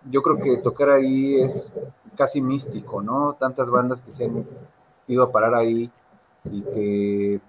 [0.09, 1.71] Yo creo que tocar ahí es
[2.15, 3.33] casi místico, ¿no?
[3.39, 4.45] Tantas bandas que se han
[5.07, 5.89] ido a parar ahí
[6.45, 7.39] y que,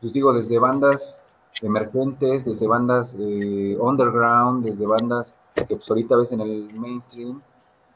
[0.00, 1.22] pues digo, desde bandas
[1.62, 7.42] emergentes, desde bandas eh, underground, desde bandas que pues ahorita ves en el mainstream,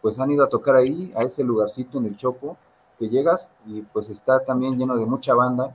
[0.03, 2.57] pues han ido a tocar ahí, a ese lugarcito en el Chopo,
[2.99, 5.75] que llegas y pues está también lleno de mucha banda,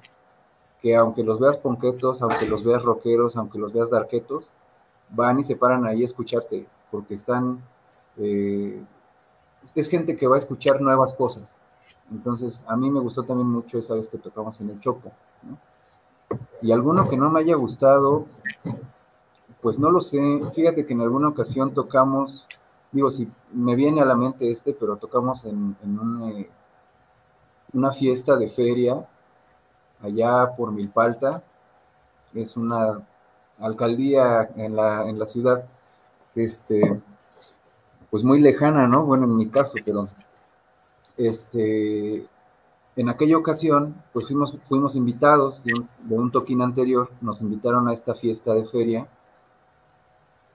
[0.82, 4.46] que aunque los veas ponquetos, aunque los veas rockeros, aunque los veas darquetos,
[5.10, 7.62] van y se paran ahí a escucharte, porque están,
[8.18, 8.82] eh,
[9.76, 11.44] es gente que va a escuchar nuevas cosas.
[12.12, 15.12] Entonces, a mí me gustó también mucho esa vez que tocamos en el Chopo.
[16.62, 18.26] Y alguno que no me haya gustado,
[19.62, 20.20] pues no lo sé.
[20.54, 22.48] Fíjate que en alguna ocasión tocamos,
[22.92, 25.76] digo, si me viene a la mente este, pero tocamos en,
[26.36, 26.50] eh,
[27.74, 29.02] una fiesta de feria
[30.02, 31.44] allá por Milpalta.
[32.34, 33.02] Es una
[33.60, 35.66] alcaldía en la, en la ciudad,
[36.36, 37.02] este,
[38.10, 39.06] pues muy lejana, ¿no?
[39.06, 40.08] Bueno, en mi caso, pero
[41.18, 42.26] este,
[43.00, 45.74] en aquella ocasión, pues fuimos, invitados de
[46.18, 49.08] un, toquín anterior, nos invitaron a esta fiesta de feria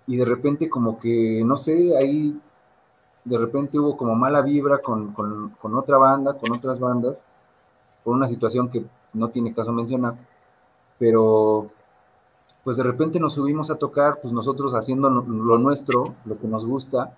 [0.06, 2.38] y de repente como que, no sé, ahí
[3.24, 7.22] de repente hubo como mala vibra con, con otra banda, con otras bandas,
[8.04, 10.14] por una situación que no tiene caso mencionar,
[10.98, 11.64] pero
[12.62, 16.66] pues de repente nos subimos a tocar, pues nosotros haciendo lo nuestro, lo que nos
[16.66, 17.16] gusta,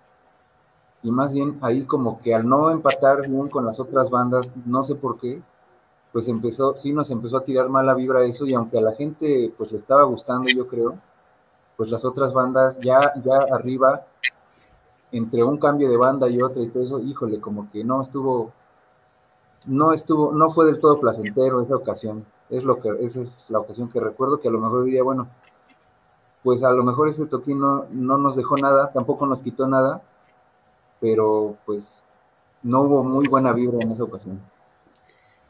[1.06, 4.82] y más bien ahí como que al no empatar bien con las otras bandas, no
[4.82, 5.40] sé por qué,
[6.12, 9.54] pues empezó, sí nos empezó a tirar mala vibra eso, y aunque a la gente
[9.56, 10.96] pues le estaba gustando, yo creo,
[11.76, 14.04] pues las otras bandas ya, ya arriba,
[15.12, 18.50] entre un cambio de banda y otra y todo eso, híjole, como que no estuvo,
[19.64, 22.26] no estuvo, no fue del todo placentero esa ocasión.
[22.50, 25.28] Es lo que, esa es la ocasión que recuerdo que a lo mejor diría, bueno,
[26.42, 30.02] pues a lo mejor ese toquín no, nos dejó nada, tampoco nos quitó nada,
[31.00, 31.98] pero pues
[32.62, 34.40] no hubo muy buena vibra en esa ocasión.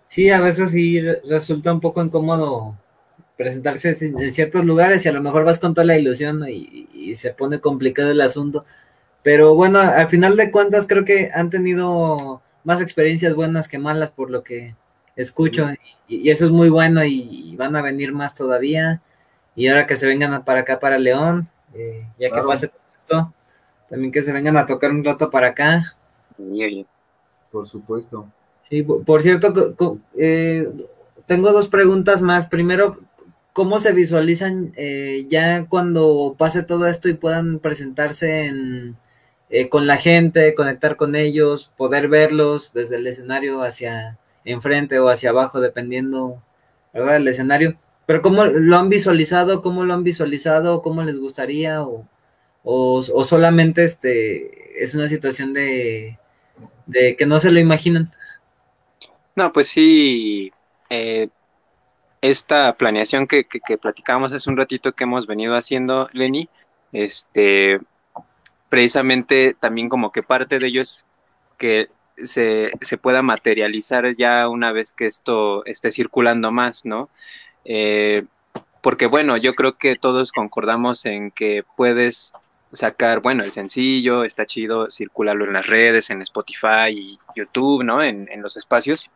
[0.08, 2.74] Sí, a veces sí resulta un poco incómodo
[3.36, 7.16] presentarse en ciertos lugares y a lo mejor vas con toda la ilusión y, y,
[7.16, 8.64] se pone complicado el asunto.
[9.22, 14.10] Pero bueno, al final de cuentas creo que han tenido más experiencias buenas que malas
[14.10, 14.74] por lo que
[15.16, 15.68] escucho
[16.08, 19.00] y, eso es muy bueno y, van a venir más todavía
[19.54, 23.32] y ahora que se vengan para acá para León eh, ya que pase todo esto
[23.88, 25.94] también que se vengan a tocar un rato para acá
[27.50, 28.26] por supuesto
[28.68, 30.68] sí por cierto eh,
[31.26, 32.98] tengo dos preguntas más primero
[33.52, 38.96] cómo se visualizan eh, ya cuando pase todo esto y puedan presentarse en
[39.48, 45.08] eh, con la gente, conectar con ellos, poder verlos desde el escenario hacia enfrente o
[45.08, 46.42] hacia abajo, dependiendo,
[46.92, 47.16] ¿verdad?
[47.16, 47.76] El escenario.
[48.06, 49.62] Pero ¿cómo lo han visualizado?
[49.62, 50.82] ¿Cómo lo han visualizado?
[50.82, 51.82] ¿Cómo les gustaría?
[51.82, 52.06] ¿O,
[52.68, 56.18] o, solamente este, es una situación de,
[56.86, 58.12] de, que no se lo imaginan?
[59.36, 60.52] No, pues sí,
[60.90, 61.28] eh,
[62.20, 66.48] esta planeación que, que, que platicábamos hace un ratito que hemos venido haciendo, Lenny,
[66.92, 67.78] este,
[68.68, 71.06] precisamente también como que parte de ello es
[71.58, 77.08] que se, pueda materializar ya una vez que esto esté circulando más, ¿no?
[77.64, 78.24] Eh,
[78.80, 82.32] porque bueno, yo creo que todos concordamos en que puedes
[82.72, 88.02] sacar, bueno, el sencillo, está chido circularlo en las redes, en Spotify y YouTube, ¿no?
[88.02, 89.10] En, en los espacios.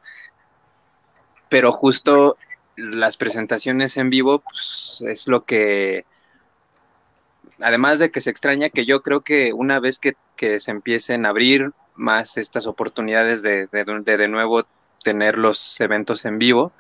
[1.48, 2.36] Pero justo
[2.76, 6.04] las presentaciones en vivo, pues es lo que
[7.60, 10.16] además de que se extraña que yo creo que una vez que,
[10.58, 14.64] se empiecen a abrir más estas oportunidades de de, nuevo
[15.04, 16.72] tener los eventos en vivo,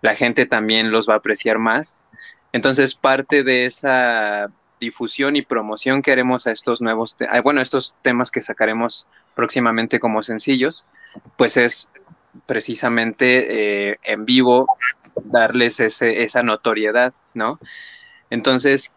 [0.00, 2.02] la gente también los va a apreciar más.
[2.52, 4.50] Entonces, parte de esa
[4.82, 10.24] difusión y promoción que haremos a estos nuevos, bueno, estos temas que sacaremos próximamente como
[10.24, 10.86] sencillos,
[11.36, 11.92] pues es
[12.46, 14.66] precisamente eh, en vivo
[15.24, 17.60] darles ese, esa notoriedad, ¿no?
[18.28, 18.92] Entonces,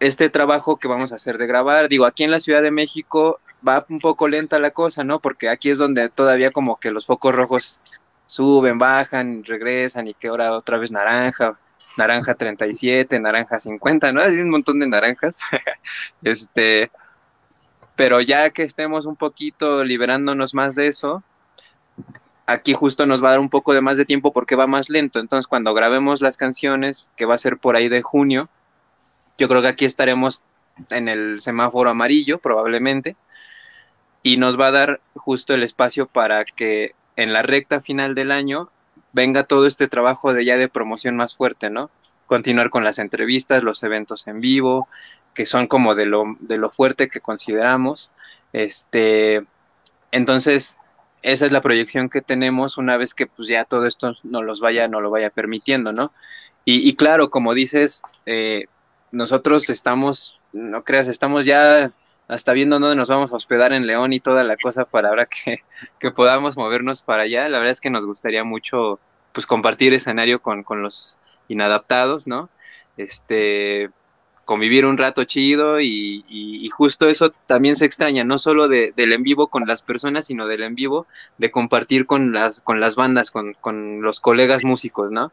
[0.00, 3.38] este trabajo que vamos a hacer de grabar, digo, aquí en la Ciudad de México
[3.66, 5.20] va un poco lenta la cosa, ¿no?
[5.20, 7.80] Porque aquí es donde todavía como que los focos rojos
[8.26, 11.56] suben, bajan, regresan y que ahora otra vez naranja,
[11.96, 14.22] naranja 37, naranja 50, ¿no?
[14.22, 15.38] Hay un montón de naranjas.
[16.22, 16.90] este,
[17.96, 21.22] pero ya que estemos un poquito liberándonos más de eso,
[22.46, 24.88] aquí justo nos va a dar un poco de más de tiempo porque va más
[24.88, 25.20] lento.
[25.20, 28.48] Entonces, cuando grabemos las canciones, que va a ser por ahí de junio,
[29.38, 30.44] yo creo que aquí estaremos
[30.90, 33.16] en el semáforo amarillo probablemente
[34.22, 38.30] y nos va a dar justo el espacio para que en la recta final del
[38.30, 38.70] año
[39.12, 41.90] venga todo este trabajo de ya de promoción más fuerte, ¿no?
[42.32, 44.88] continuar con las entrevistas, los eventos en vivo,
[45.34, 48.10] que son como de lo, de lo fuerte que consideramos.
[48.54, 49.44] Este,
[50.12, 50.78] entonces,
[51.20, 54.60] esa es la proyección que tenemos una vez que pues ya todo esto nos los
[54.60, 56.10] vaya, no lo vaya permitiendo, ¿no?
[56.64, 58.64] Y, claro, como dices, eh,
[59.10, 61.92] nosotros estamos, no creas, estamos ya
[62.32, 65.60] hasta viendo dónde nos vamos a hospedar en León y toda la cosa para que,
[65.98, 67.48] que podamos movernos para allá.
[67.48, 68.98] La verdad es que nos gustaría mucho
[69.32, 71.18] pues compartir escenario con, con los
[71.48, 72.48] inadaptados, ¿no?
[72.96, 73.90] Este,
[74.44, 79.22] convivir un rato chido y, justo eso también se extraña, no solo de, del en
[79.22, 81.06] vivo con las personas, sino del en vivo
[81.38, 85.32] de compartir con las, con las bandas, con, con los colegas músicos, ¿no?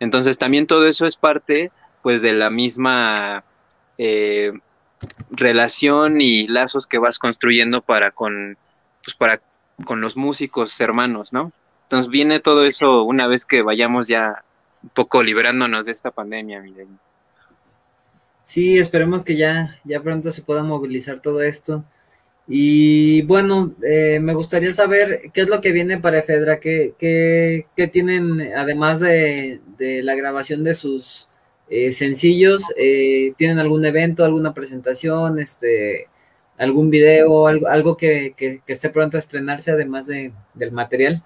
[0.00, 1.70] Entonces también todo eso es parte
[2.02, 3.44] pues de la misma
[3.98, 4.52] eh,
[5.30, 8.56] relación y lazos que vas construyendo para con,
[9.04, 9.40] pues para
[9.84, 11.52] con los músicos hermanos, ¿no?
[11.84, 14.44] Entonces viene todo eso una vez que vayamos ya
[14.82, 16.98] un poco liberándonos de esta pandemia, miren.
[18.44, 21.84] Sí, esperemos que ya, ya pronto se pueda movilizar todo esto.
[22.46, 27.66] Y bueno, eh, me gustaría saber qué es lo que viene para Efedra, qué, qué,
[27.76, 31.27] qué tienen, además de, de, la grabación de sus
[31.70, 36.08] eh, sencillos, eh, ¿tienen algún evento, alguna presentación, este,
[36.58, 41.22] algún video, algo, algo que, que, que esté pronto a estrenarse además de, del material?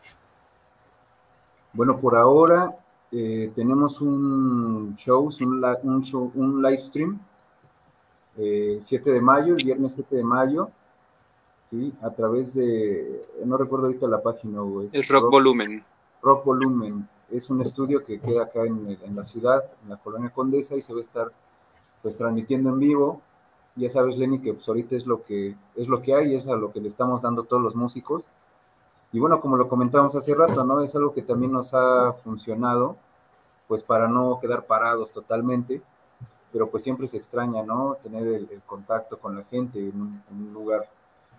[1.72, 2.74] Bueno, por ahora
[3.11, 7.18] eh, tenemos un show, un, un, show, un live stream,
[8.38, 10.70] eh, 7 de mayo, el viernes 7 de mayo,
[11.70, 11.92] ¿sí?
[12.02, 14.61] A través de, no recuerdo ahorita la página.
[14.92, 15.85] Es, Rock, Volumen.
[16.22, 17.07] Rock Volumen.
[17.33, 20.92] Es un estudio que queda acá en, la ciudad, en la colonia Condesa, y se
[20.92, 21.33] va a estar
[22.03, 23.23] pues transmitiendo en vivo.
[23.75, 26.57] Ya sabes, Lenny, que pues, ahorita es lo que es lo que hay, es a
[26.57, 28.25] lo que le estamos dando todos los músicos.
[29.12, 30.83] Y bueno, como lo comentamos hace rato, ¿no?
[30.83, 32.97] Es algo que también nos ha funcionado,
[33.68, 35.83] pues para no quedar parados totalmente,
[36.53, 37.97] pero pues siempre se extraña, ¿no?
[38.03, 40.88] Tener el, contacto con la gente en un, lugar.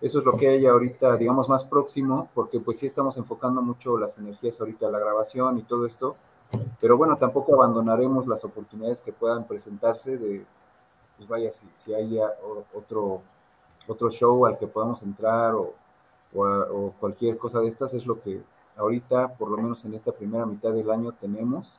[0.04, 3.98] Eso es lo que hay ahorita, digamos, más próximo, porque pues sí estamos enfocando mucho
[3.98, 6.18] las energías ahorita la grabación y todo esto,
[6.82, 10.46] pero bueno, tampoco abandonaremos las oportunidades que puedan presentarse de,
[11.16, 12.20] pues vaya, si, si hay
[12.74, 13.22] otro,
[13.88, 15.74] otro show al que podamos entrar o
[17.00, 18.42] cualquier cosa de estas es lo que
[18.76, 21.72] ahorita, por lo menos en esta primera mitad del año, tenemos.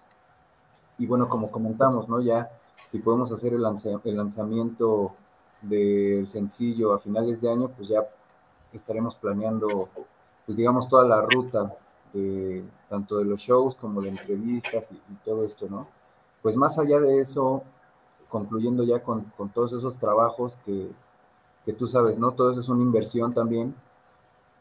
[0.97, 2.23] Y bueno, como comentamos, ¿no?
[2.23, 2.51] Ya
[2.89, 5.13] si podemos hacer el lanzamiento
[5.69, 8.05] del sencillo a finales de año, pues ya
[8.73, 9.89] estaremos planeando,
[10.47, 11.75] pues digamos, toda la ruta
[12.13, 15.87] de tanto de los shows como de entrevistas y, todo esto, ¿no?
[16.43, 17.63] Pues más allá de eso,
[18.29, 20.89] concluyendo ya con, con todos esos trabajos que,
[21.65, 22.33] que, tú sabes, ¿no?
[22.33, 23.75] Todo eso es una inversión también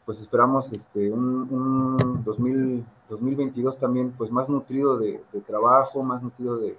[0.04, 6.76] pues esperamos este, un, 2022 también pues más nutrido de, trabajo, más nutrido de,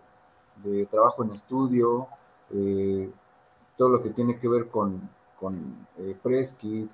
[0.90, 2.08] trabajo en estudio,
[2.52, 3.10] eh,
[3.78, 5.10] todo lo que tiene que ver con,
[5.40, 6.16] con eh,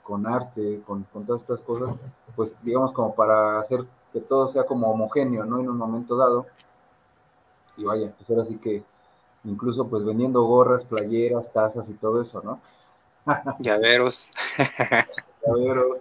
[0.03, 1.95] con arte, con, todas estas cosas,
[2.35, 5.59] pues digamos como para hacer que todo sea como homogéneo, ¿no?
[5.59, 6.45] En un momento dado.
[7.77, 8.83] Y vaya, pues ahora sí que
[9.45, 12.59] incluso pues vendiendo gorras, playeras, tazas y todo eso, ¿no?
[13.59, 14.31] Llaveros.
[15.45, 15.97] Llaveros.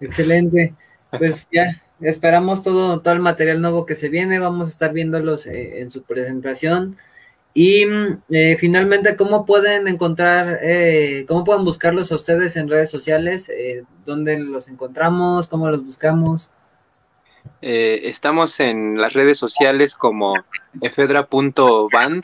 [0.00, 0.74] Excelente.
[1.16, 4.38] Pues ya esperamos todo, todo el material nuevo que se viene.
[4.38, 6.96] Vamos a estar viéndolos eh, en su presentación.
[7.54, 7.84] Y
[8.30, 13.50] eh, finalmente, ¿cómo pueden encontrar, eh, cómo pueden buscarlos a ustedes en redes sociales?
[14.06, 15.48] ¿Dónde los encontramos?
[15.48, 16.50] ¿Cómo los buscamos?
[17.60, 20.34] estamos en las redes sociales como
[20.80, 22.22] efedra.band,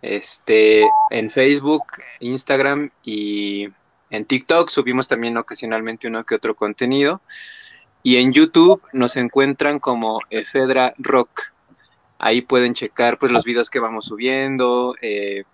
[0.00, 1.84] este, en Facebook,
[2.20, 3.68] Instagram y
[4.10, 7.20] en TikTok subimos también ocasionalmente uno que otro contenido.
[8.02, 11.52] Y en YouTube nos encuentran como Efedra Rock.
[12.18, 14.94] Ahí pueden checar pues los videos que vamos subiendo.
[15.00, 15.44] Eh,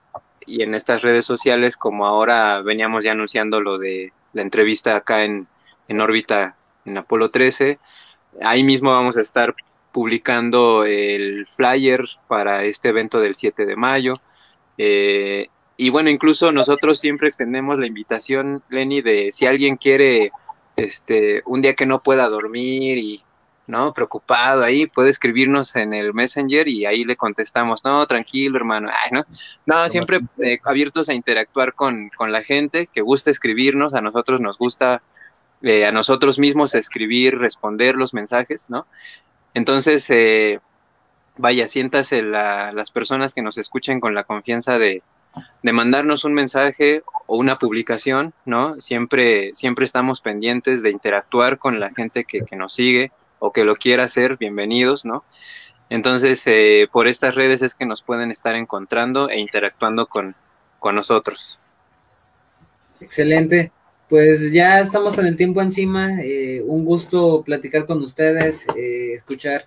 [0.47, 5.25] y en estas redes sociales, como ahora veníamos ya anunciando lo de la entrevista acá
[5.25, 5.47] en,
[5.89, 7.79] en órbita en Apolo 13,
[8.43, 9.55] ahí mismo vamos a estar
[9.93, 14.21] publicando el flyer para este evento del 7 de mayo.
[14.77, 20.33] Eh, y bueno, incluso nosotros siempre extendemos la invitación, Lenny, de si alguien quiere,
[20.77, 23.24] este, un día que no pueda dormir y,
[23.67, 23.93] ¿no?
[23.95, 29.11] Preocupado ahí, puede escribirnos en el Messenger y ahí le contestamos, no, tranquilo, hermano, Ay,
[29.13, 29.25] ¿no?
[29.67, 34.41] No, siempre eh, abiertos a interactuar con, con, la gente que gusta escribirnos, a nosotros
[34.41, 35.03] nos gusta,
[35.63, 38.87] eh, a nosotros mismos escribir, responder los mensajes, ¿no?
[39.55, 40.61] Entonces, eh,
[41.37, 45.03] vaya, siéntase la, las personas que nos escuchen con la confianza de,
[45.63, 48.77] de mandarnos un mensaje o una publicación, ¿no?
[48.77, 53.13] Siempre, siempre estamos pendientes de interactuar con la gente que, nos sigue
[53.45, 55.23] o que lo quiera hacer, bienvenidos, ¿no?
[55.91, 60.35] Entonces, eh, por estas redes es que nos pueden estar encontrando e interactuando con,
[60.79, 61.59] con nosotros.
[63.01, 63.71] Excelente.
[64.09, 66.23] Pues ya estamos con el tiempo encima.
[66.23, 69.67] Eh, un gusto platicar con ustedes, eh, escuchar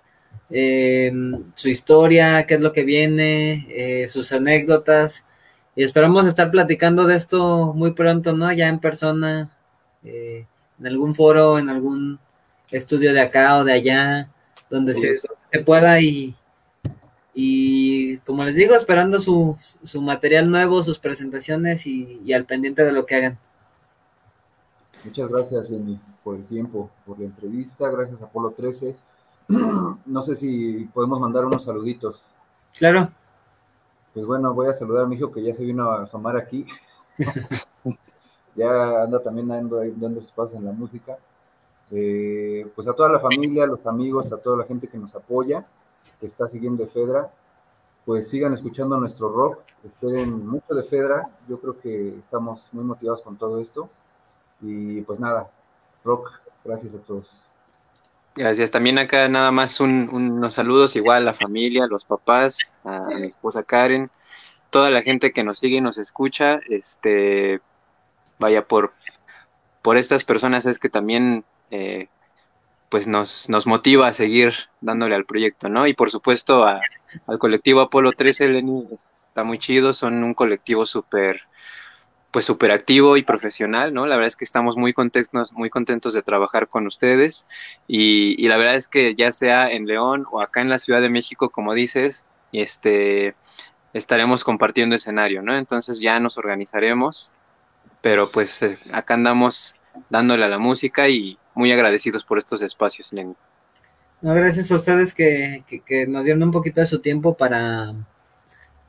[0.50, 1.12] eh,
[1.54, 5.24] su historia, qué es lo que viene, sus anécdotas.
[5.76, 8.52] Y esperamos estar platicando de esto muy pronto, ¿no?
[8.52, 9.50] Ya en persona,
[10.02, 12.18] en algún foro, en algún
[12.70, 14.28] estudio de acá o de allá,
[14.70, 15.28] donde se, se,
[15.64, 16.34] pueda y,
[17.34, 22.84] y como les digo, esperando su, su material nuevo, sus presentaciones y, y al pendiente
[22.84, 23.38] de lo que hagan.
[25.04, 27.88] Muchas gracias, Jenny, por el tiempo, por la entrevista.
[27.88, 28.96] Gracias, Apolo 13.
[30.06, 32.22] No sé si podemos mandar unos saluditos.
[32.76, 33.08] Claro.
[34.12, 36.66] Pues bueno, voy a saludar a mi hijo que ya se vino a asomar aquí.
[38.56, 41.16] ya anda también dando, dando sus pasos en la música.
[41.90, 45.14] Eh, pues a toda la familia, a los amigos, a toda la gente que nos
[45.14, 45.66] apoya,
[46.20, 47.30] que está siguiendo Fedra,
[48.04, 53.22] pues sigan escuchando nuestro rock, esperen mucho de Fedra, yo creo que estamos muy motivados
[53.22, 53.88] con todo esto
[54.60, 55.50] y pues nada,
[56.04, 57.40] Rock, gracias a todos.
[58.34, 58.70] Gracias.
[58.70, 63.26] También acá nada más unos saludos igual a la familia, a los papás, a mi
[63.26, 64.10] esposa Karen,
[64.70, 66.60] toda la gente que nos sigue y nos escucha.
[66.68, 67.60] Este,
[68.38, 68.92] vaya por
[69.82, 72.08] por estas personas es que también eh,
[72.88, 75.86] pues nos, nos motiva a seguir dándole al proyecto, ¿no?
[75.86, 81.42] Y por supuesto al colectivo Apolo 13, Lenny, está muy chido, son un colectivo súper
[82.30, 84.06] pues súper activo y profesional, ¿no?
[84.06, 87.46] La verdad es que estamos muy contentos, muy contentos de trabajar con ustedes
[87.86, 91.08] y, la verdad es que ya sea en León o acá en la Ciudad de
[91.08, 93.34] México, como dices, este,
[93.94, 95.56] estaremos compartiendo escenario, ¿no?
[95.56, 97.32] Entonces ya nos organizaremos,
[98.02, 99.77] pero pues eh, acá andamos
[100.10, 103.34] dándole a la música y muy agradecidos por estos espacios, Lenny.
[104.20, 107.94] No, gracias a ustedes que, que nos dieron un poquito de su tiempo para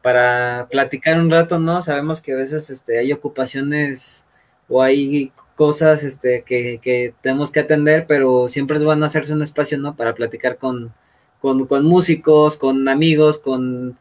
[0.02, 1.82] para platicar un rato, ¿no?
[1.82, 4.26] Sabemos que a veces este, hay ocupaciones
[4.68, 9.78] o hay cosas este, que, tenemos que atender, pero siempre es bueno hacerse un espacio,
[9.78, 9.96] ¿no?
[9.96, 10.94] Para platicar con,
[11.42, 13.98] con, músicos, con amigos, con,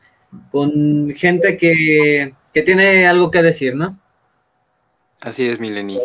[0.50, 3.98] con gente que, que, tiene algo que decir, ¿no?
[5.20, 5.98] Así es, Mileni.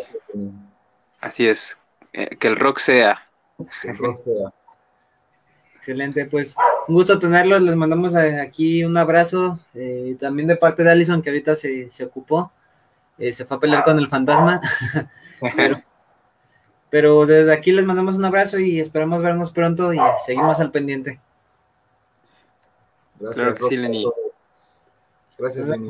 [1.24, 1.80] Así es.
[2.12, 3.30] Eh, que el rock sea.
[3.82, 4.54] Que el rock sea.
[5.78, 6.54] Excelente, pues
[6.90, 7.62] un gusto tenerlos.
[7.62, 9.58] Les mandamos aquí un abrazo.
[9.74, 12.52] Eh, también de parte de Allison, que ahorita se, ocupó.
[13.18, 14.60] Eh, se fue a pelear con el fantasma.
[16.90, 21.22] pero, desde aquí les mandamos un abrazo y esperamos vernos pronto y seguimos al pendiente.
[23.18, 24.06] Gracias, claro que sí, Lenny.
[25.38, 25.90] Gracias, Lenny.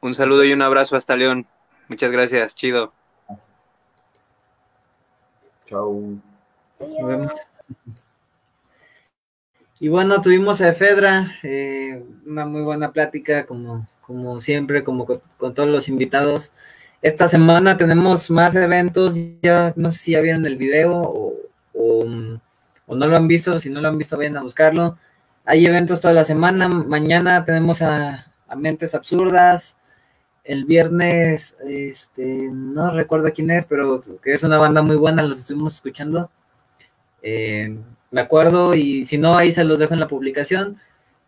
[0.00, 1.46] Un saludo y un abrazo hasta León.
[1.86, 2.92] Muchas gracias, chido.
[5.68, 6.18] Chao.
[6.80, 7.32] Nos vemos.
[9.80, 15.54] Y bueno, tuvimos a Efedra, eh, una muy buena plática, como, como siempre, como con,
[15.54, 16.50] todos los invitados.
[17.00, 21.34] Esta semana tenemos más eventos, ya no sé si ya vieron el video o,
[21.74, 24.98] o, no lo han visto, si no lo han visto, vayan a buscarlo.
[25.44, 28.24] Hay eventos toda la semana, mañana tenemos a,
[28.56, 29.76] Mentes Absurdas,
[30.48, 35.40] el viernes, este, no recuerdo quién es, pero que es una banda muy buena, los
[35.40, 36.30] estuvimos escuchando.
[37.22, 37.76] Eh,
[38.10, 40.80] me acuerdo, y si no, ahí se los dejo en la publicación.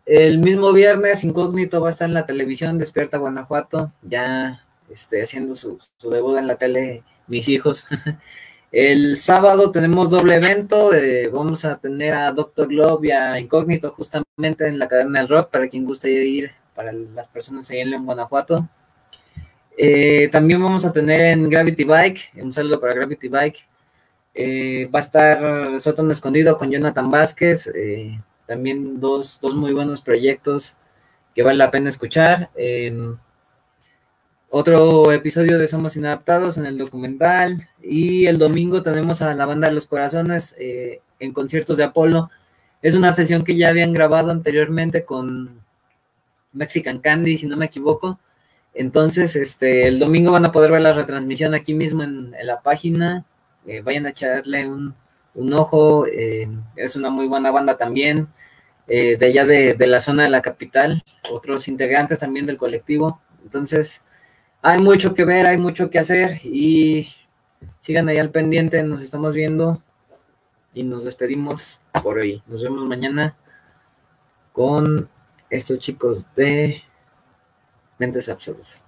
[0.07, 5.55] El mismo viernes, Incógnito va a estar en la televisión, Despierta Guanajuato, ya este, haciendo
[5.55, 7.85] su, debut en la tele, mis hijos.
[8.71, 13.91] El sábado tenemos doble evento, eh, vamos a tener a Doctor Love y a Incógnito
[13.91, 18.03] justamente en la Academia del Rock, para quien guste ir, para las personas ahí en
[18.03, 18.67] Guanajuato.
[19.83, 23.65] Eh, también vamos a tener en Gravity Bike, un saludo para Gravity Bike,
[24.35, 27.65] eh, va a estar Sótano Escondido con Jonathan Vázquez.
[27.73, 30.75] Eh, también dos, muy buenos proyectos
[31.33, 32.51] que vale la pena escuchar.
[32.53, 33.17] Em,
[34.51, 37.67] otro episodio de Somos Inadaptados en el documental.
[37.81, 42.29] Y el domingo tenemos a la banda de los corazones en conciertos de Apolo.
[42.83, 45.59] Es una sesión que ya habían grabado anteriormente con
[46.53, 48.19] Mexican Candy, si no me equivoco.
[48.73, 53.25] Entonces, este, el domingo van a poder ver la retransmisión aquí mismo en la página.
[53.67, 54.95] Eh, vayan a echarle un,
[55.53, 58.27] ojo, eh, es una muy buena banda también,
[58.87, 64.01] eh, de allá de, la zona de la capital, otros integrantes también del colectivo, entonces
[64.63, 67.13] hay mucho que ver, hay mucho que hacer y
[67.81, 69.81] sigan ahí al pendiente, nos estamos viendo
[70.73, 73.35] y nos despedimos por hoy, nos vemos mañana
[74.53, 75.07] con
[75.51, 76.81] estos chicos de
[78.01, 78.81] Mentes Absurdas.